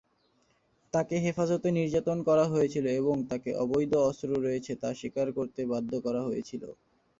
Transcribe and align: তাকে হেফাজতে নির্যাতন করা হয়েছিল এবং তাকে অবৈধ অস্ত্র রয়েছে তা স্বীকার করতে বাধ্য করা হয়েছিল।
তাকে 0.93 1.15
হেফাজতে 1.23 1.69
নির্যাতন 1.77 2.17
করা 2.27 2.45
হয়েছিল 2.53 2.85
এবং 2.99 3.15
তাকে 3.29 3.49
অবৈধ 3.63 3.91
অস্ত্র 4.09 4.29
রয়েছে 4.39 4.71
তা 4.81 4.89
স্বীকার 4.99 5.27
করতে 5.37 5.61
বাধ্য 5.71 5.91
করা 6.05 6.21
হয়েছিল। 6.27 6.63